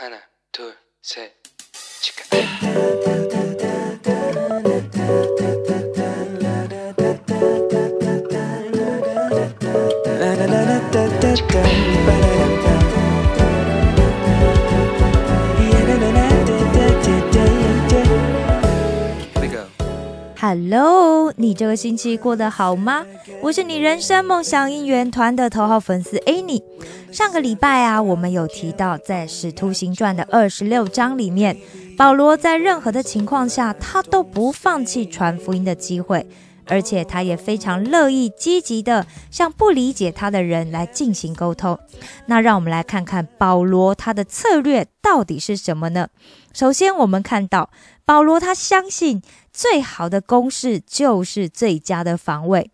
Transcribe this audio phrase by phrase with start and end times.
[0.00, 0.18] 하나,
[0.50, 1.30] 둘, 셋,
[2.00, 2.24] 치카.
[20.50, 23.06] Hello，你这个星期过得好吗？
[23.40, 26.64] 我是你人生梦想应援团的头号粉丝 Annie。
[27.12, 31.56] 上个礼拜啊，我们有提到在《使徒行传》的二十六章里面，
[31.96, 36.26] 保罗在任何的情况下，他都不放弃传福音的机会，
[36.66, 41.78] 而且他也非常乐意积极的向不理解他的人来进行沟通。
[42.26, 46.08] 那让我们来看看保罗他的策略到底是什么呢？
[46.52, 47.70] 首先，我们看到
[48.10, 52.72] 保罗他相信最好的攻势就是最佳的防卫。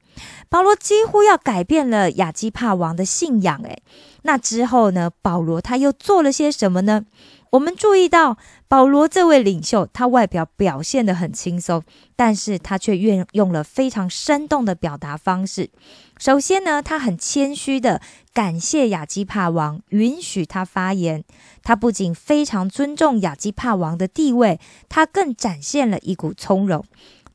[0.48, 3.60] 保罗几乎要改变了亚基帕王的信仰。
[3.64, 3.82] 诶，
[4.22, 5.10] 那之后呢？
[5.20, 7.04] 保罗他又做了些什么呢？
[7.50, 8.36] 我们注意到
[8.68, 11.82] 保罗这位领袖，他外表表现得很轻松，
[12.14, 15.70] 但是他却运用了非常生动的表达方式。
[16.18, 18.00] 首先呢，他很谦虚的
[18.32, 21.24] 感谢亚基帕王允许他发言。
[21.62, 26.84] 他不仅非常尊重亚基帕王的地位，他更展现了一股从容。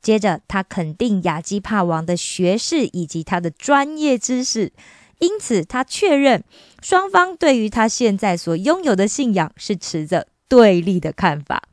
[0.02, 4.74] 接着，他肯定亚基帕王的学识以及他的专业知识，
[5.22, 6.44] 因此他确认
[6.82, 11.64] 双方对于他现在所拥有的信仰是持着对立的看法。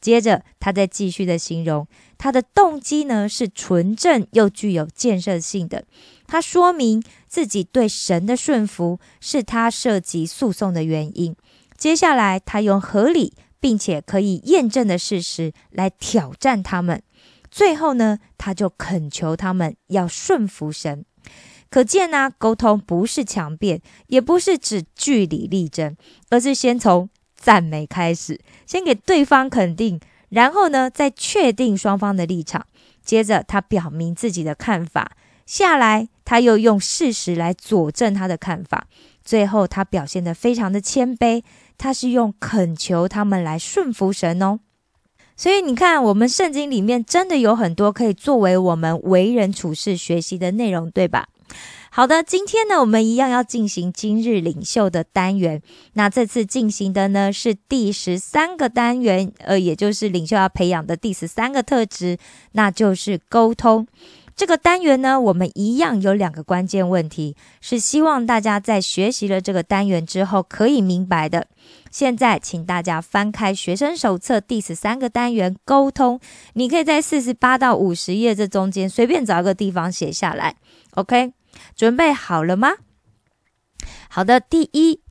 [0.00, 1.86] 接着，他再继续的形容
[2.18, 5.84] 他的动机呢是纯正又具有建设性的。
[6.26, 11.34] 他说明自己对神的顺服是他涉及诉讼的原因。
[11.76, 17.02] 接下来，他用合理并且可以验证的事实来挑战他们。
[17.50, 21.04] 最后呢，他就恳求他们要顺服神。
[21.68, 25.96] 可见呢，沟通不是强辩，也不是指据理力争，
[26.30, 30.00] 而是先从赞美开始，先给对方肯定，
[30.30, 32.66] 然后呢，再确定双方的立场。
[33.04, 35.12] 接着，他表明自己的看法，
[35.44, 38.86] 下来他又用事实来佐证他的看法。
[39.24, 41.42] 最后，他表现得非常的谦卑，
[41.76, 44.60] 他是用恳求他们来顺服神哦。
[45.36, 51.28] 所以你看，我们圣经里面真的有很多可以作为我们为人处事学习的内容，对吧？
[51.90, 55.62] 好的，今天呢，我们一样要进行今日领袖的单元。
[55.94, 62.18] 那这次进行的呢是第十三个单元，呃，也就是领袖要培养的第十三个特质，
[62.52, 63.86] 那就是沟通。
[64.34, 71.46] 这个单元呢，我们一样有两个关键问题，是希望大家在学习了这个单元之后可以明白的。
[71.90, 76.20] 现在，请大家翻开学生手册第十三个单元沟通，
[76.52, 80.54] 你可以在四十八到五十页这中间随便找一个地方写下来。
[80.90, 81.32] OK，
[81.74, 82.72] 准备好了吗？
[84.08, 85.02] 好的，第一，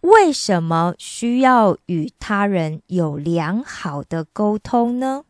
[0.00, 5.24] 为什么需要与他人有良好的沟通呢？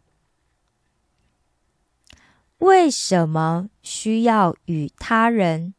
[2.58, 5.74] 为什么需要与他人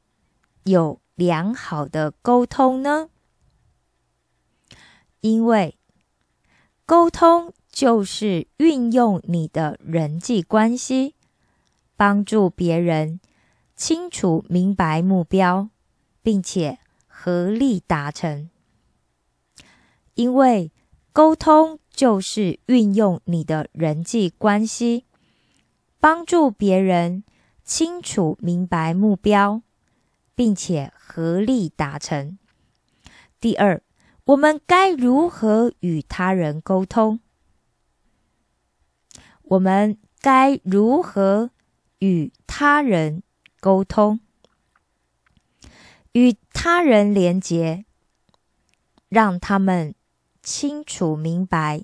[0.63, 3.09] 有良好的沟通呢？
[5.21, 5.77] 因为
[6.85, 11.16] 沟通就是运用你的人际关系，
[11.95, 13.19] 帮助别人
[13.77, 15.69] 清楚明白目标，
[16.21, 18.49] 并且合力达成。
[20.15, 20.71] 因为
[21.13, 25.05] 沟通就是运用你的人际关系。
[25.99, 27.23] 帮助别人
[27.63, 29.63] 清楚明白目标，
[30.35, 32.37] 并且合力达成。
[33.39, 33.81] 第二，
[34.25, 37.19] 我们该如何与他人沟通？
[39.41, 41.49] 我们该如何
[41.99, 43.23] 与他人
[43.59, 44.19] 沟通？
[46.13, 47.85] 与他人连结，
[49.09, 49.94] 让他们
[50.41, 51.84] 清楚明白，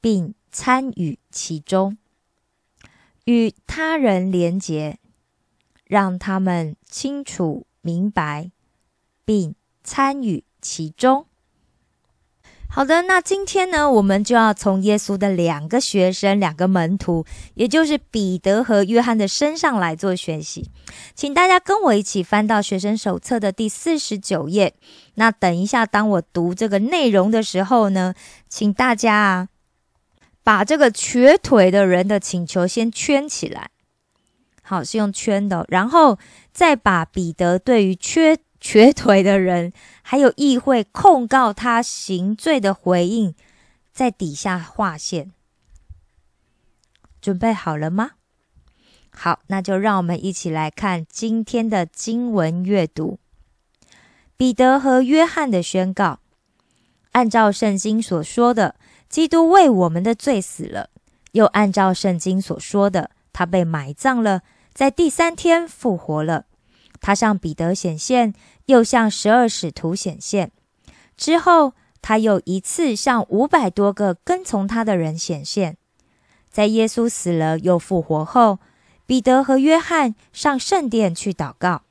[0.00, 1.98] 并参与其中。
[3.24, 5.00] 与他人连结，
[5.84, 8.52] 让他们清楚明白，
[9.24, 11.25] 并参与其中。
[12.68, 17.24] 好的，那今天呢，我们就要从耶稣的两个学生、两个门徒，
[17.54, 20.70] 也就是彼得和约翰的身上来做学习。
[21.14, 24.74] 请大家跟我一起翻到学生手册的第四十九页。
[25.14, 28.14] 那等一下，当我读这个内容的时候呢，
[28.48, 29.48] 请大家啊。
[30.44, 33.70] 把这个瘸腿的人的请求先圈起来，
[34.62, 36.20] 好，是用圈的，然后
[36.52, 39.72] 再把彼得对于缺瘸腿的人
[40.02, 43.34] 还有议会控告他行罪的回应，
[43.92, 45.32] 在底下划线。
[47.20, 48.12] 准备好了吗？
[49.10, 53.18] 好，那就让我们一起来看今天的经文阅读。
[54.36, 56.20] 彼得和约翰的宣告。
[57.12, 58.76] 按照圣经所说的，
[59.08, 60.90] 基督为我们的罪死了；
[61.32, 64.42] 又按照圣经所说的，他被埋葬了，
[64.74, 66.45] 在第三天复活了。
[67.00, 68.34] 他向彼得显现，
[68.66, 70.50] 又向十二使徒显现。
[71.16, 75.76] 之后，他又一次向五百多个跟从他的人显现。
[76.50, 78.58] 在耶稣死了又复活后，
[79.06, 81.82] 彼得和约翰上圣殿去祷告。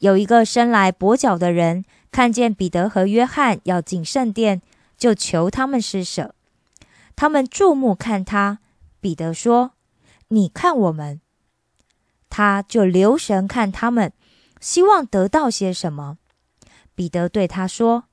[0.00, 4.60] 有一个生来跛脚的人，看见彼得和约翰要进圣殿，
[4.98, 6.34] 就求他们施舍。
[7.16, 8.58] 他们注目看他。
[9.00, 9.72] 彼得说
[10.28, 11.20] ：“你看我们。”
[12.28, 14.12] 他就留神看他们，
[14.64, 16.16] 希望得到些什么。
[16.94, 18.04] 彼得对他说：“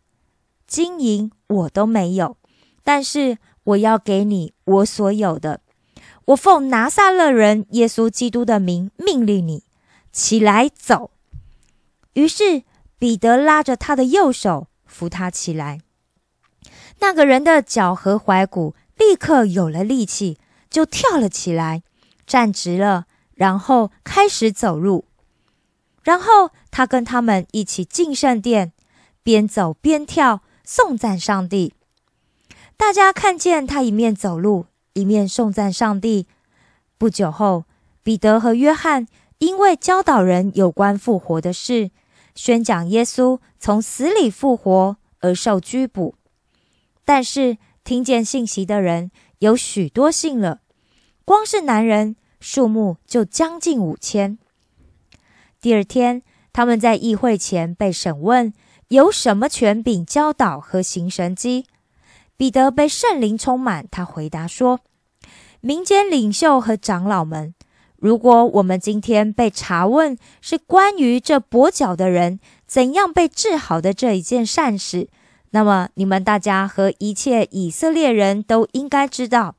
[0.68, 2.36] 金银我都没有，
[2.84, 5.62] 但是我要给你我所有的。
[6.26, 9.64] 我奉拿撒勒人耶稣基督的名命令你
[10.12, 11.12] 起来走。”
[12.16, 12.64] 于是
[13.00, 15.80] 彼得拉着他的右手扶他起来。
[17.00, 20.38] 那个人的脚和踝骨立刻有了力气，
[20.70, 21.84] 就跳了起来，
[22.28, 23.06] 站直了。
[23.34, 25.06] 然后开始走路，
[26.04, 28.74] 然后他跟他们一起进圣殿，
[29.24, 31.74] 边走边跳，颂赞上帝。
[32.76, 36.28] 大家看见他一面走路，一面颂赞上帝。
[36.98, 37.66] 不久后，
[38.04, 39.08] 彼得和约翰
[39.38, 41.92] 因为教导人有关复活的事，
[42.34, 46.16] 宣讲耶稣从死里复活而受拘捕。
[47.06, 50.62] 但是听见信息的人有许多信了，
[51.26, 52.16] 光是男人。
[52.44, 54.40] 数目就将近五千。
[55.62, 58.52] 第二天，他们在议会前被审问，
[58.88, 61.68] 有什么权柄教导和行神迹？
[62.36, 64.80] 彼得被圣灵充满，他回答说
[65.62, 67.54] ：“民间领袖和长老们，
[67.98, 75.10] 如果我们今天被查问是关于这跛脚的人怎样被治好的这一件善事，
[75.52, 79.56] 那么你们大家和一切以色列人都应该知道，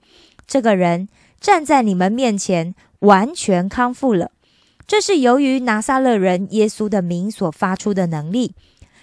[0.48, 1.08] 这个人。”
[1.42, 4.30] 站在你们面前，完全康复了。
[4.86, 8.54] 这是由于拿撒勒人耶稣的名所发出的能力。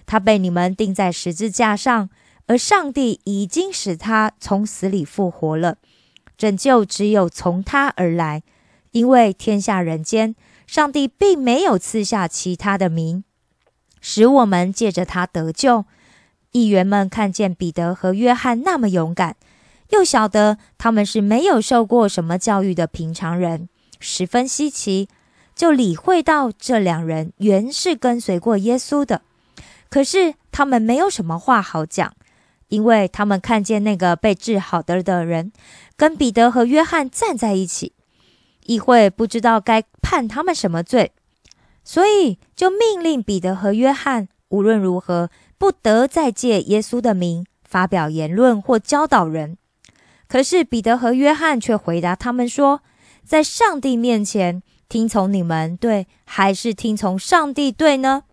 [0.05, 2.09] 他被你们钉在十字架上，
[2.47, 5.77] 而上帝已经使他从死里复活了。
[6.37, 8.43] 拯救只有从他而来，
[8.91, 10.35] 因为天下人间，
[10.65, 13.23] 上帝并没有赐下其他的名，
[14.01, 15.85] 使我们借着他得救。
[16.51, 19.35] 议员们看见彼得和约翰那么勇敢。
[19.89, 25.09] 又晓得他们是没有受过什么教育的平常人，十分稀奇，
[25.59, 29.23] 就理会到这两人原是跟随过耶稣的。
[29.89, 32.13] 可是他们没有什么话好讲，
[32.69, 35.51] 因为他们看见那个被治好的的人
[35.97, 37.91] 跟彼得和约翰站在一起，
[38.67, 41.11] 议会不知道该判他们什么罪，
[41.83, 49.57] 所以就命令彼得和约翰无论如何不得再借耶稣的名发表言论或教导人。
[50.29, 52.81] 可是彼得和约翰却回答他们说
[53.27, 58.23] ：“在上帝面前，听从你们对，还是听从上帝对呢？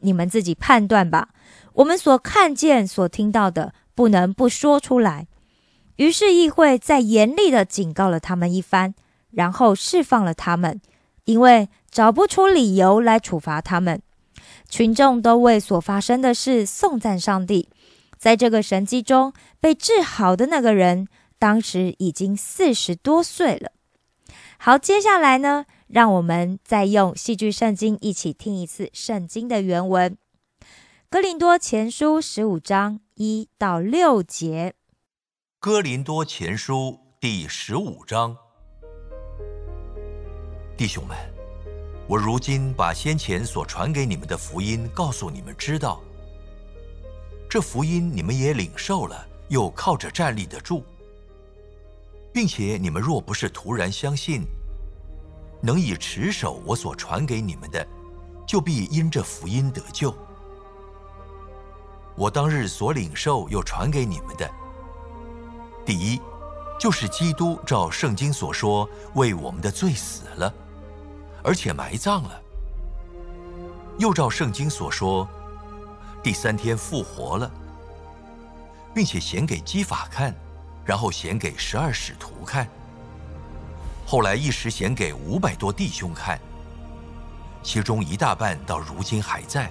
[0.00, 1.28] 你们自己判断吧。
[1.74, 5.28] 我们所看见、所听到的，不能不说出来。”
[5.96, 8.94] 于是议会再严厉的警告了他们一番，
[9.30, 10.80] 然后释放了他们，
[11.26, 14.02] 因为找不出理由来处罚他们。
[14.68, 17.68] 群众都为所发生的事颂赞上帝。
[18.18, 21.06] 在这个神迹中被治好的那个人。
[21.38, 23.70] 当时已经四十多岁了。
[24.56, 30.16] 好，接下来呢，让我们再用戏剧圣经一起听一次圣经的原文，
[31.08, 34.70] 《哥林多前书》十五章一到六节。
[35.60, 36.74] 《哥林多前书》
[37.20, 38.36] 第十五章，
[40.76, 41.16] 弟兄们，
[42.08, 46.00] 我如今把先前所传给你们的福音告诉你们知道，
[47.48, 50.82] 这福音你们也领受了，又靠着站立得住。
[52.32, 54.42] 并且你们若不是突然相信，
[55.60, 57.86] 能以持守我所传给你们的，
[58.46, 60.14] 就必因这福音得救。
[62.14, 64.50] 我当日所领受又传给你们的，
[65.84, 66.20] 第一，
[66.78, 70.52] 就是基督照圣经所说为我们的罪死了，
[71.42, 72.40] 而且埋葬了；
[73.98, 75.28] 又照圣经所说，
[76.22, 77.50] 第三天复活了，
[78.94, 80.34] 并且显给基法看。
[80.86, 82.68] 然后显给十二使徒看，
[84.06, 86.40] 后来一时显给五百多弟兄看，
[87.60, 89.68] 其中一大半到如今还在，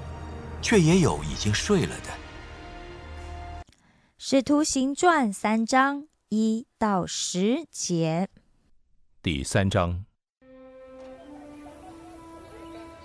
[0.62, 3.66] 却也有已经睡了的。
[4.18, 8.28] 使徒行传三章一到十节。
[9.24, 10.04] 第三章，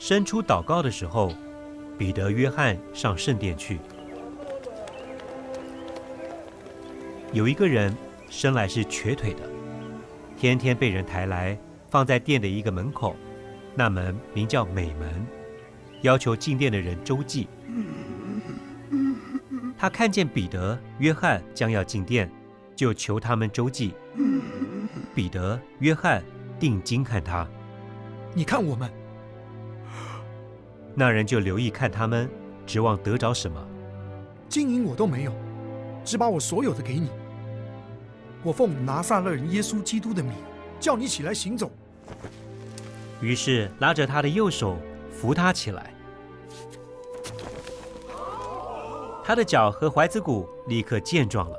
[0.00, 1.32] 伸出祷告的时候，
[1.96, 3.78] 彼得、约翰上圣殿去。
[7.32, 7.96] 有一个人
[8.28, 9.48] 生来是瘸腿的，
[10.40, 11.54] 天天被人抬来
[11.90, 13.14] 放在店的一个门口，
[13.74, 15.26] 那门名叫美门，
[16.00, 17.46] 要求进店的人周济。
[19.76, 22.26] 他看见彼得、约翰将要进店，
[22.74, 23.92] 就求他们周济。
[25.14, 26.24] 彼得、约翰
[26.58, 27.46] 定睛看他，
[28.32, 28.90] 你看我们，
[30.94, 32.26] 那人就留意看他们，
[32.64, 33.62] 指望得着什么。
[34.48, 35.34] 金银我都没有，
[36.02, 37.10] 只把我所有的给你。
[38.42, 40.32] 我奉拿撒勒人耶稣基督的名，
[40.78, 41.70] 叫你起来行走。
[43.20, 44.78] 于是拉着他的右手
[45.12, 45.92] 扶他起来，
[49.22, 51.58] 他的脚和踝子骨立刻健壮了，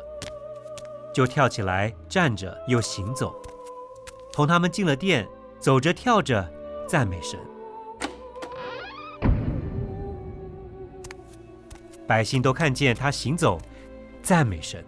[1.14, 3.36] 就跳起来站着又行走，
[4.34, 5.28] 同他们进了殿，
[5.60, 6.52] 走着跳着
[6.88, 7.40] 赞美神。
[12.08, 13.62] 百姓都看见他行走，
[14.24, 14.84] 赞美神，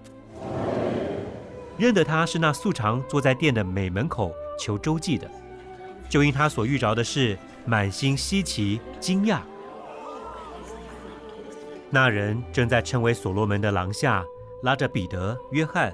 [1.78, 5.30] 认得他是那素常坐在店的美门口求周济的，
[6.08, 9.40] 就因他所遇着的事，满心稀奇惊讶。
[11.90, 14.24] 那人正在称为所罗门的廊下，
[14.64, 15.94] 拉着彼得、约翰，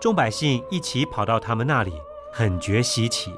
[0.00, 1.92] 众百姓一起跑到他们那里，
[2.32, 3.32] 很觉稀奇。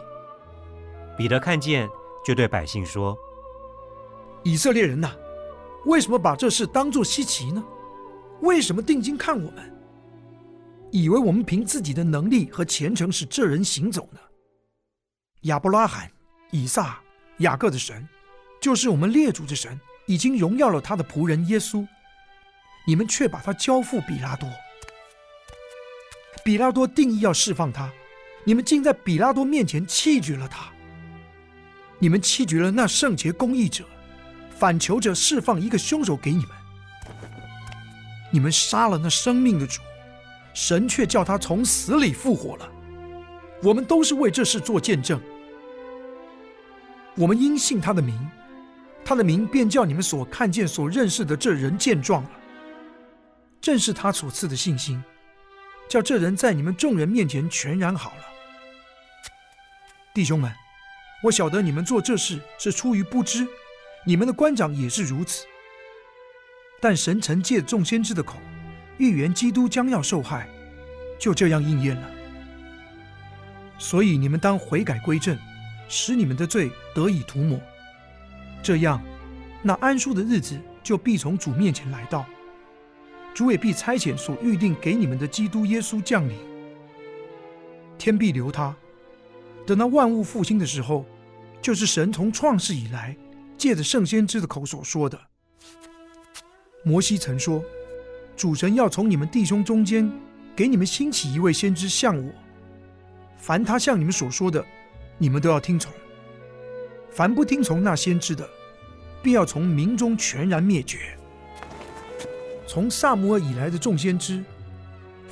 [1.16, 1.88] 彼得看见，
[2.24, 3.16] 就对百姓说
[4.42, 5.12] ：“以色列人呐！”
[5.86, 7.64] 为什么把这事当作稀奇呢？
[8.40, 9.77] 为什么定睛看我们，
[10.90, 14.20] 以为我们凭自己的能力和虔诚使这人行走呢？
[15.42, 16.10] 亚伯拉罕、
[16.50, 17.00] 以撒、
[17.38, 18.08] 雅各的神，
[18.60, 21.86] 就是我们列祖之神，已经荣耀了他的仆人耶稣，
[22.86, 24.48] 你们却把他交付比拉多。
[26.44, 27.92] 比拉多定义要释放他，
[28.44, 30.72] 你们竟在比拉多面前弃绝了他。
[31.98, 33.84] 你们弃绝了那圣洁公义者。
[34.56, 36.48] 反求着释放一个凶手给你们，
[38.32, 39.80] 你们杀了那生命的主，
[40.60, 42.68] 神却叫他从死里复活了。
[43.62, 45.20] 我们都是为这事做见证。
[47.14, 48.28] 我们因信他的名，
[49.04, 52.30] 他的名便叫你们所看见、所认识的这人见状了。
[53.60, 55.00] 正是他所赐的信心，
[55.88, 58.24] 叫这人在你们众人面前全然好了。
[60.12, 60.52] 弟兄们，
[61.22, 63.46] 我晓得你们做这事是出于不知。
[64.04, 65.44] 你们的官长也是如此，
[66.80, 68.38] 但神曾借众先知的口
[68.98, 70.48] 预言基督将要受害，
[71.18, 72.10] 就这样应验了。
[73.78, 75.38] 所以你们当悔改归正，
[75.88, 77.60] 使你们的罪得以涂抹，
[78.62, 79.00] 这样
[79.62, 82.26] 那安舒的日子就必从主面前来到，
[83.32, 86.36] 主也必差遣所预定给你们的基督耶稣降临。
[87.96, 88.74] 天必留他，
[89.66, 91.04] 等到万物复兴的时候，
[91.62, 93.16] 就是神从创世以来。
[93.56, 95.20] 借着圣先知的口所说的，
[96.84, 97.60] 摩西曾说
[98.38, 100.08] ：“主神要从你们弟兄中间
[100.54, 102.32] 给你们兴起一位先知，像我。
[103.36, 104.64] 凡他向你们所说的，
[105.18, 105.90] 你们都要听从；
[107.10, 108.48] 凡不听从那先知的，
[109.24, 110.98] 必要从民中全然灭绝。”
[112.64, 114.44] 从萨摩尔以来的众先知，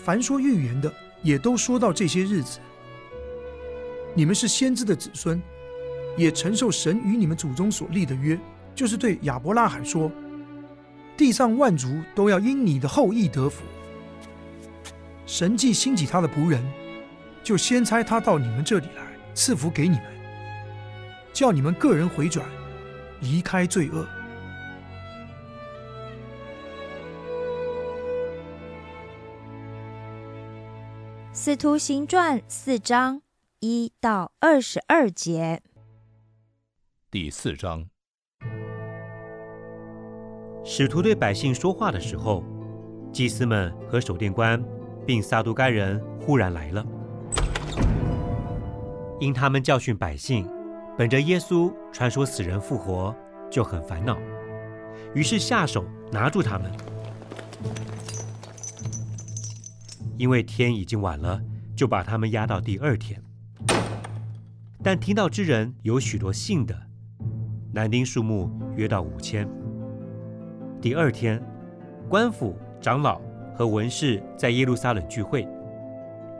[0.05, 2.59] 凡说预言的，也都说到这些日子。
[4.15, 5.41] 你们是先知的子孙。
[6.17, 8.41] 也承受神与你们祖宗所立的约，
[8.75, 10.11] 就是对亚伯拉罕说
[11.17, 13.63] ：“地上万族都要因你的后裔得福。”
[15.27, 16.63] 神既兴起他的仆人，
[17.43, 19.03] 就先差他到你们这里来
[19.35, 20.05] 赐福给你们，
[21.33, 22.47] 叫你们个人回转，
[23.21, 24.07] 离开罪恶。
[31.33, 33.21] 使徒行传四章
[33.61, 35.63] 一到二十二节。
[37.11, 37.89] 第四章，
[40.69, 42.43] 使徒对百姓说话的时候，
[43.13, 44.61] 祭司们和守殿官，
[45.07, 46.85] 并撒都该人忽然来了，
[49.21, 50.45] 因他们教训百姓，
[50.99, 53.15] 本着耶稣传说死人复活，
[53.49, 54.19] 就很烦恼，
[55.15, 56.69] 于是下手拿住他们。
[60.19, 61.41] 因为天已经晚了，
[61.77, 63.23] 就把他们押到第二天。
[64.83, 66.77] 但听到之人有许多信的。
[67.73, 69.49] 男丁数目约到五千。
[70.81, 71.43] 第二天，
[72.09, 73.21] 官府长老
[73.55, 75.49] 和文士在耶路撒冷聚会，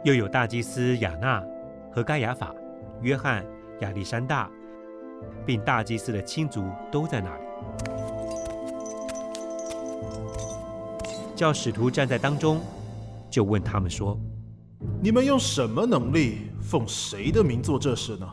[0.05, 1.43] 又有大祭司亚纳
[1.91, 2.55] 和该亚法、
[3.01, 3.45] 约翰、
[3.81, 4.51] 亚历山大，
[5.47, 6.63] 并大祭司的亲族
[6.93, 7.43] 都在那里。
[11.35, 12.61] 叫使徒站在当中，
[13.31, 14.19] 就问他们说
[15.03, 18.27] ：“你们用什么能力，奉谁的名做这事呢？”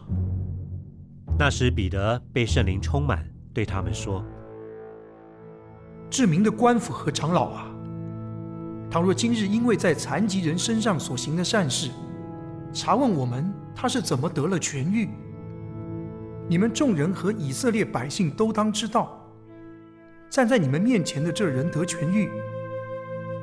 [1.40, 4.24] 那时，彼得被圣灵充满，对他们说
[6.14, 7.66] ：“知名的官府和长老啊，
[8.92, 11.90] 倘若今日因为在残疾人身上所行的善事，
[12.72, 15.10] 查问我们他是怎么得了痊愈，
[16.48, 19.28] 你们众人和以色列百姓都当知道，
[20.30, 22.30] 站在你们面前的这人得痊愈，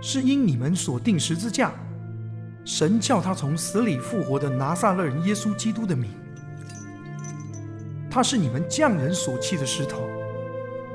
[0.01, 1.73] 是因你们所定十字架，
[2.65, 6.09] 神叫他从死里复活的拿撒勒人耶稣基督的名。
[8.09, 10.03] 他是你们匠人所弃的石头，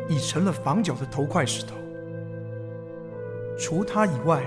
[0.08, 1.76] 已成了房角的头块石头。
[3.58, 4.44] 除他以外，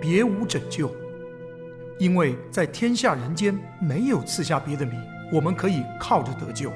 [0.00, 0.94] 别无拯救，
[1.98, 5.00] 因为在天下人间没有赐下别的名，
[5.32, 6.72] 我们可以靠着得救。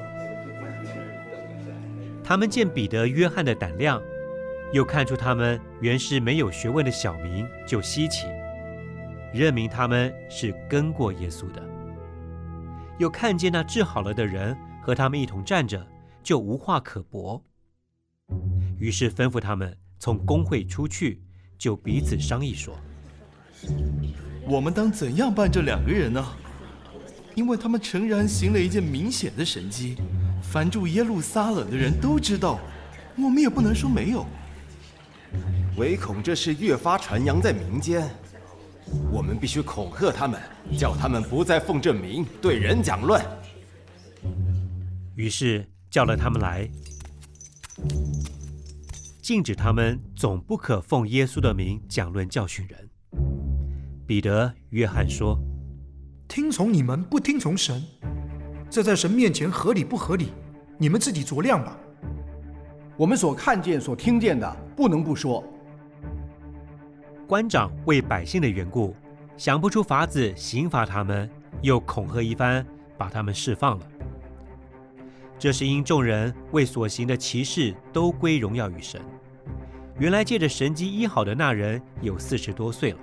[2.23, 4.03] 他们见彼得、约翰的胆量，
[4.73, 8.27] 又看出他们原是没有学问的小民，就稀奇，
[9.33, 11.63] 认明他们是跟过耶稣的。
[12.99, 14.57] 又看见那治好了的人。
[14.83, 15.87] 和他们一同站着，
[16.23, 17.45] 就无话可驳。
[18.81, 21.23] 于是吩咐他们从工会出去，
[21.59, 22.75] 就彼此商议说
[24.49, 26.27] ：“我们当怎样办这两个人呢？
[27.37, 29.97] 因为他们诚然行了一件明显的神迹，
[30.43, 32.59] 凡住耶路撒冷的人都知道，
[33.17, 34.27] 我们也不能说没有。
[35.77, 38.09] 唯恐这事越发传扬在民间，
[39.13, 40.41] 我们必须恐吓他们，
[40.79, 43.23] 叫他们不再奉这名对人讲论。”
[45.15, 46.69] 于是叫了他们来，
[49.31, 52.91] 禁止他们总不可奉耶稣的名讲论教训人。
[54.05, 55.39] 彼得、约翰说
[56.27, 57.81] ：“听从你们，不听从神，
[58.69, 60.33] 这在神面前合理不合理？
[60.79, 61.79] 你们自己酌量吧。
[62.97, 65.45] 我们所看见、所听见的，不能不说。”
[67.29, 68.97] 官长为百姓的缘故，
[69.37, 71.31] 想不出法子刑罚他们，
[71.63, 72.67] 又恐吓一番，
[72.99, 73.87] 把他们释放了。
[75.39, 79.01] 这是因众人为所行的奇事都归荣耀于神。
[80.01, 82.99] 原来借着神机医好的那人有四十多岁了。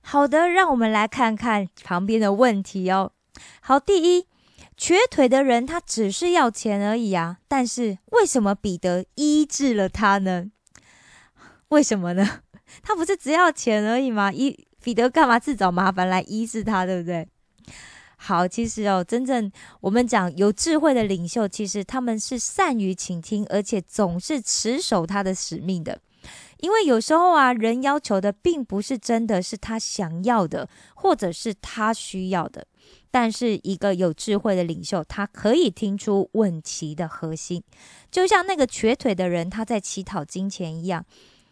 [0.00, 3.12] 好的，让我们来看看旁边的问题哦。
[3.60, 4.26] 好，第一，
[4.74, 10.46] 瘸腿的人他只是要钱而已啊，但是为什么彼得医治了他呢？
[11.68, 12.40] 为什么呢？
[12.82, 14.32] 他不是只要钱而已吗？
[14.32, 17.28] 医彼得干嘛自找麻烦来医治他，对不对？
[18.16, 26.00] 好，其实哦，真正我们讲有智慧的领袖，其实他们是善于倾听，而且总是持守他的使命的。
[26.58, 32.66] 因为有时候啊，人要求的并不是真的是他想要的，或者是他需要的。
[33.10, 37.62] 但是一个有智慧的领袖，他可以听出问题的核心，
[38.10, 41.04] 就像那个瘸腿的人他在乞讨金钱一样，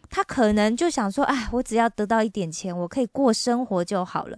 [0.09, 4.37] 他可能就想说：“哎，我只要得到一点钱，我可以过生活就好了。”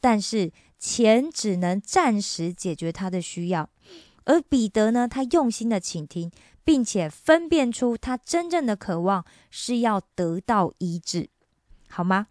[0.00, 0.52] 但是。
[0.80, 3.68] 钱只能暂时解决他的需要，
[4.26, 5.08] 而彼得呢？
[5.08, 6.30] 他用心的倾听，
[6.68, 11.30] 并且分辨出他真正的渴望是要得到医治，
[11.88, 12.26] 好吗？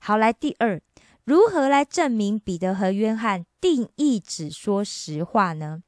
[0.00, 0.80] 好，来第二，
[1.24, 5.82] 如何来证明彼得和约翰定义只说实话呢？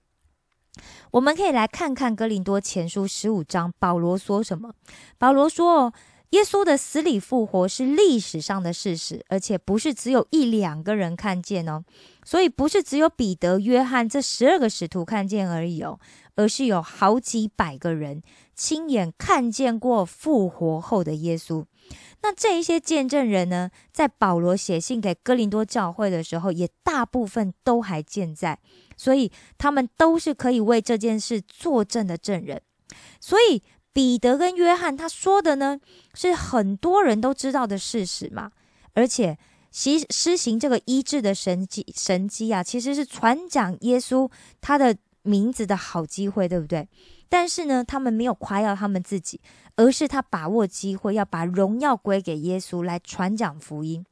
[1.13, 4.75] 我们可以来看看哥林多前书十五章，保罗说什么？
[5.17, 5.95] 保罗说。
[6.33, 11.83] 耶稣的死里复活是历史上的事实，而且不是只有一两个人看见哦，
[12.23, 15.99] 所以不是只有彼得、约翰这十二个使徒看见而已哦，
[16.39, 18.23] 而是有好几百个人
[18.55, 21.67] 亲眼看见过复活后的耶稣。
[22.23, 28.59] 那这一些见证人呢，在保罗写信给哥林多教会的时候，也大部分都还健在，
[28.97, 32.63] 所以他们都是可以为这件事作证的证人，
[33.21, 33.63] 所以。
[33.91, 35.81] 彼得跟约翰他说的呢，
[36.15, 38.53] 是很多人都知道的事实嘛，
[38.93, 39.37] 而且
[39.73, 44.97] 实施行这个医治的神迹神迹啊，其实是传讲耶稣他的
[45.29, 46.89] 名字的好机会，对不对？
[47.29, 49.41] 但是呢，他们没有夸耀他们自己，
[49.77, 54.05] 而是他把握机会要把荣耀归给耶稣来传讲福音。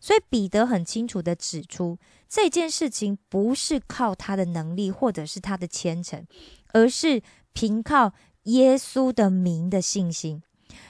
[0.00, 6.26] 所以彼得很清楚的指出，这件事情不是靠他的能力或者是他的虔诚，
[6.72, 8.12] 而是凭靠。
[8.44, 10.42] 耶稣的名的信心，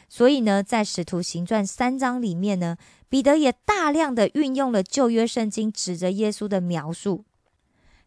[0.08, 2.76] 所以呢，在使徒行传三章里面呢，
[3.08, 7.24] 彼得也大量的运用了旧约圣经指着耶稣的描述，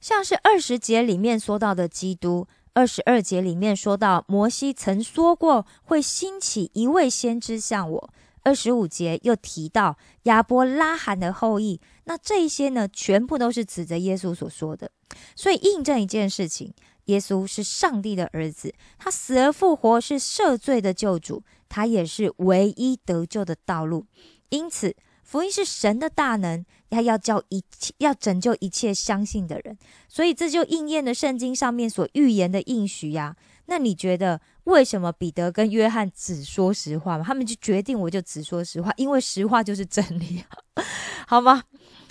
[0.01, 14.91] 像是二十节里面说到的基督，二十二节里面说到摩西曾说过会兴起一位先知像我，二十五节又提到亚伯拉罕的后裔，那这些呢，全部都是指着耶稣所说的，
[15.35, 16.73] 所以印证一件事情。
[17.05, 24.05] 耶稣是上帝的儿子，他死而复活是赦罪的救主，他也是唯一得救的道路。
[24.49, 24.95] 因此，
[25.31, 29.77] 福音是神的大能，他要叫一切要拯救一切相信的人。
[30.09, 33.33] 所以，这就应验了圣经上面所预言的应许呀。
[33.67, 37.23] 那你觉得为什么彼得跟约翰只说实话吗？
[37.25, 40.43] 他们就决定我就只说实话，因为实话就是真理，
[41.25, 41.63] 好吗？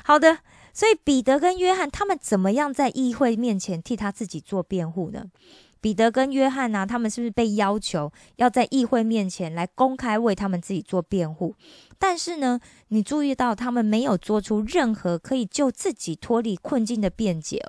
[0.03, 0.39] 好的，
[0.73, 5.27] 所以彼得跟约翰他们怎么样在议会面前替他自己做辩护呢？
[5.81, 11.55] 彼得跟约翰呢，他们是不是被要求要在议会面前来公开为他们自己做辩护？
[11.99, 17.65] 但是呢，你注意到他们没有做出任何可以救自己脱离困境的辩解。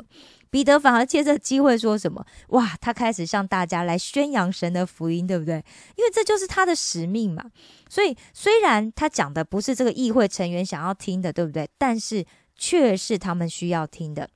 [0.49, 2.25] 彼得反而借这机会说什么？
[2.49, 5.63] 哇，他开始向大家来宣扬神的福音，对不对？
[5.95, 7.45] 因为这就是他的使命嘛。
[7.89, 11.69] 所以虽然他讲的不是这个议会成员想要听的，对不对？
[11.77, 12.25] 但是
[12.57, 14.29] 却是他们需要听的。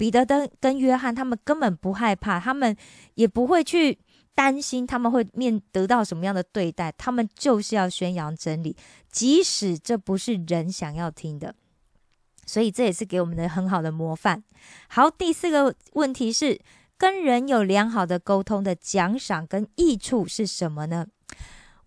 [0.00, 2.74] 彼得跟跟约翰他们根本不害怕，他们
[3.16, 3.98] 也不会去
[4.34, 8.74] 担心他们会面得到什么样的对待，他们就是要宣扬真理，
[9.12, 11.54] 即使这不是人想要听的。
[12.46, 14.42] 所以这也是给我们的很好的模范。
[14.88, 16.58] 好，第四个问题是，
[16.96, 21.06] 跟人有良好的沟通的奖赏跟益处是什么呢？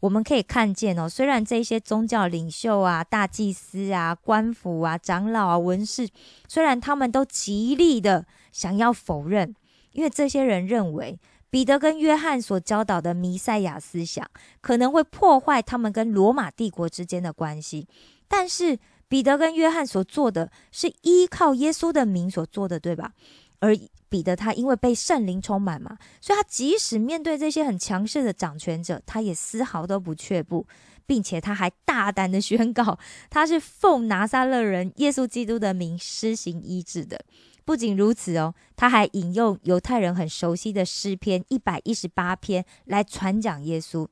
[0.04, 6.10] 我们可以看见哦，虽然这些宗教领袖啊、大祭司啊、官府啊、长老啊、文士，
[6.50, 9.56] 虽然他们都极力的想要否认，
[9.94, 11.18] 因为这些人认为
[11.50, 17.88] 彼得跟约翰所教导的弥赛亚思想可能会破坏他们跟罗马帝国之间的关系，
[18.28, 18.78] 但是。
[19.10, 23.12] 彼得跟约翰所做的是依靠耶稣的名所做的，对吧？
[23.60, 23.78] 而
[24.13, 30.67] 彼得他因为被圣灵充满嘛，所以他即使面对这些很强势的掌权者，他也丝毫都不却步，
[31.08, 32.99] 并且他还大胆的宣告，
[33.32, 37.19] 他是奉拿撒勒人耶稣基督的名施行医治的。
[37.65, 44.08] 不仅如此哦，他还引用犹太人很熟悉的诗篇一百一十八篇来传讲耶稣。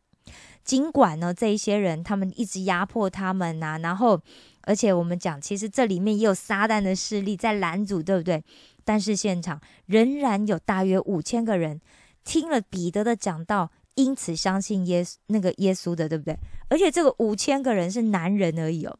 [0.64, 4.20] 尽管呢，这一些人他们一直压迫他们呐，然后。
[4.64, 8.44] 而且我们讲，其实这里面也有撒旦的势力在拦阻，对不对？
[8.84, 11.80] 但是现场仍然有大约五千个人
[12.24, 16.38] 听了彼得的讲道，因此相信耶稣那个耶稣的，对不对？
[16.70, 18.98] 而且这个五千个人是男人而已哦，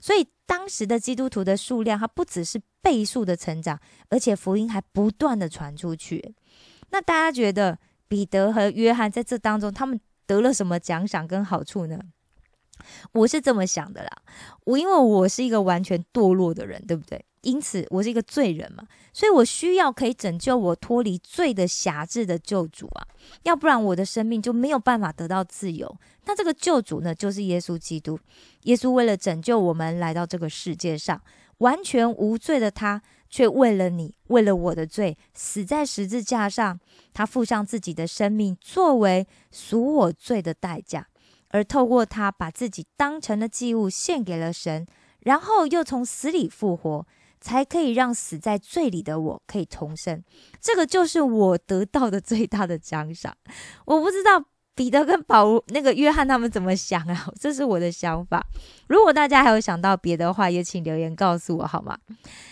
[0.00, 6.34] 所以当时的基督徒的数量，它不只是倍数的成长，而且福音还不断的传出去。
[6.90, 11.98] 那大家觉得彼得和约翰在这当中，他们得了什么奖赏跟好处呢？
[13.12, 14.22] 我是这么想的啦，
[14.64, 17.24] 我因为我是一个完全堕落的人，对不对？
[17.42, 23.06] 因此我是一个罪人嘛，所以我需要可以拯救我脱离罪的辖制的救主啊，
[23.42, 25.96] 要不然我的生命就没有办法得到自由。
[26.24, 28.18] 那这个救主呢，就是耶稣基督。
[28.62, 31.20] 耶稣为了拯救我们来到这个世界上，
[31.58, 36.78] 完全无罪的他，却为了你，为了我的罪，死在十字架上，
[37.12, 41.08] 他付上自己的生命，作为赎我罪的代价。
[41.48, 44.86] 而透过他把自己当成了祭物献给了神，
[45.20, 47.06] 然后又从死里复活，
[47.42, 50.22] 才可以让死在罪里的我可以重生。
[50.60, 53.36] 这个就是我得到的最大的奖赏。
[53.84, 54.42] 我不知道
[54.74, 57.30] 彼得跟保那个约翰他们怎么想啊？
[57.38, 58.46] 这是我的想法。
[58.86, 61.98] 如果大家还有想到别的话，也请留言告诉我好吗？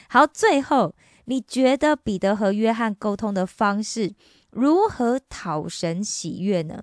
[0.09, 0.95] 好，最后
[1.27, 4.15] 你觉得彼得和约翰沟通的方式
[4.51, 6.83] 如何讨神喜悦呢？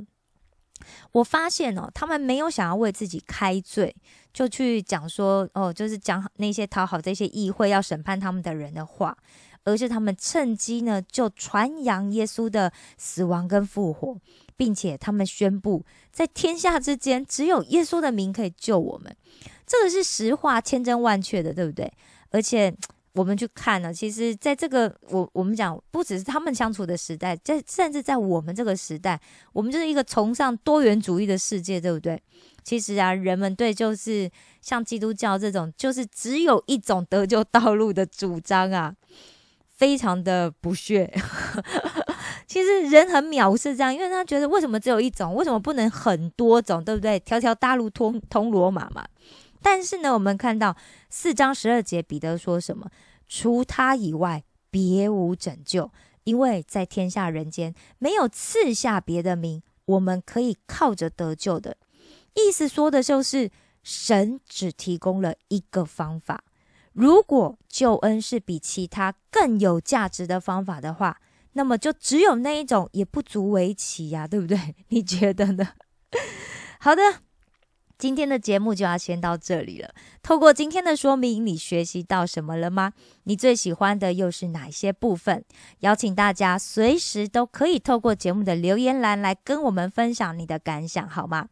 [1.12, 3.96] 我发现哦，他们没有想要为自己开罪，
[4.38, 9.18] 就去讲说哦，就是讲那些讨好这些议会要审判他们的人的话，
[9.64, 14.16] 而是他们趁机呢就传扬耶稣的死亡跟复活，
[14.56, 19.12] 并且他们宣布在天下之间只有耶稣的名可以救我们，
[19.66, 21.92] 这个是实话，千真万确的，对不对？
[22.30, 22.72] 而且。
[23.14, 29.20] 我们去看呢，其实，在这个我我们讲，不只是他们相处的时代，在甚至在我们这个时代，
[29.54, 32.22] 我们就是一个崇尚多元主义的世界，对不对？
[32.68, 34.30] 其实啊，人们对就是
[34.62, 38.94] 像基督教这种，就是只有一种得救道路的主张啊，
[39.70, 41.10] 非常的不屑。
[42.46, 47.18] 其实人很藐视这样，因为他觉得为什么只有一种，为什么不能很多种，对不对？
[47.22, 49.08] 条条大路通通罗马嘛。
[49.62, 50.76] 但是呢，我们看到
[51.10, 52.92] 四章十二节，彼得说什么？
[53.30, 55.90] 除他以外，别无拯救，
[56.26, 61.78] 因为在天下人间没有赐下别的名，我们可以靠着得救的。
[62.38, 63.52] 意思说的就是，
[63.84, 66.44] 神只提供了一个方法。
[66.94, 71.20] 如果救恩是比其他更有价值的方法的话，
[71.54, 74.76] 那么就只有那一种，也不足为奇呀，对不对？
[74.90, 75.70] 你觉得呢？
[76.80, 77.27] 好的。
[77.98, 79.94] 今天的节目就要先到这里了。
[80.22, 82.94] 透过今天的说明，你学习到什么了吗？
[83.24, 85.44] 你最喜欢的又是哪些部分？
[85.80, 91.50] 邀请大家随时都可以透过节目的留言栏来跟我们分享你的感想，好吗？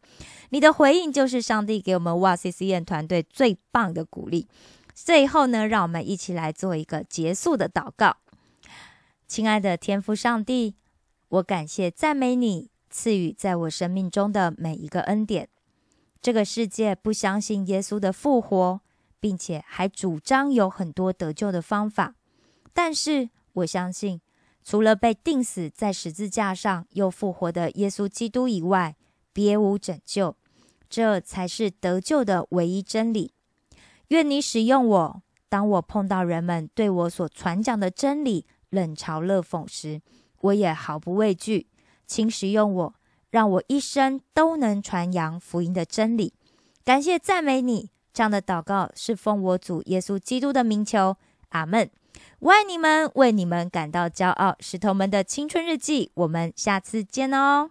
[0.50, 4.46] 你的回应就是上帝给我们哇 C C N 团队最棒的鼓励。
[4.94, 8.16] 最后呢，让我们一起来做一个结束的祷告。
[9.26, 10.76] 亲爱的天父上帝，
[11.28, 12.70] 我感谢赞美你。
[12.88, 15.50] 赐予在我生命中的每一个恩典。
[16.20, 18.80] 这个世界不相信耶稣的复活，
[19.20, 22.14] 并且还主张有很多得救的方法。
[22.72, 24.20] 但是我相信，
[24.64, 28.96] 除了被钉死在十字架上又复活的耶稣基督以外，
[29.32, 30.36] 别无拯救。
[30.88, 33.32] 这才是得救的唯一真理。
[34.08, 40.00] 愿你使用我，当我碰到人们对我所传讲的真理冷嘲热讽时，
[40.42, 41.66] 我也毫不畏惧。
[42.06, 42.94] 请使用我，
[43.30, 46.34] 让我一生都能传扬福音的真理。
[46.84, 51.16] 感谢赞美你，这样的祷告是奉我主耶稣基督的名求。
[51.50, 51.90] 阿门。
[52.38, 54.56] 我爱你们，为你们感到骄傲。
[54.60, 57.70] 石头们的青春日记，我们下次见哦。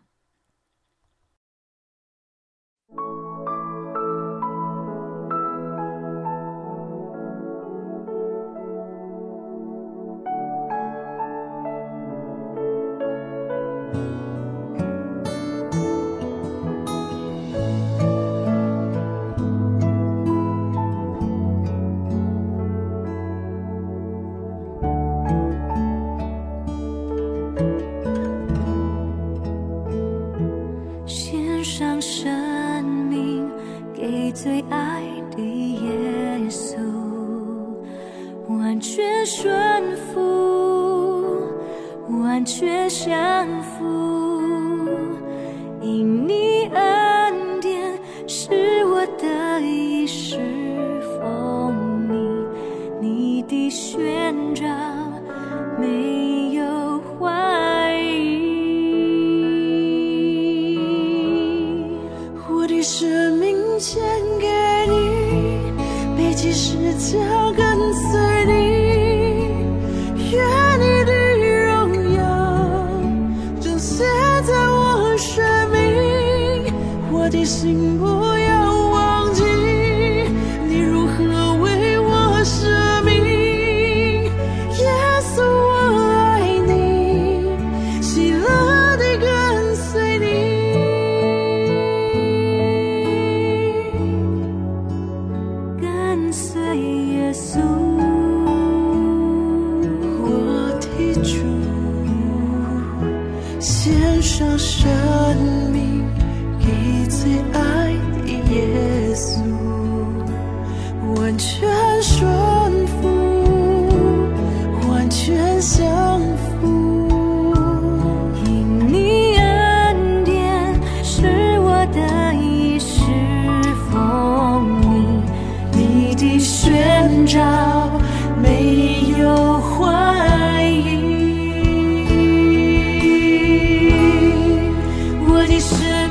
[77.26, 78.06] 我的心不
[78.38, 78.55] 要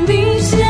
[0.08, 0.63] Bình